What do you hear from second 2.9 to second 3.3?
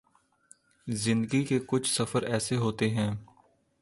ہیں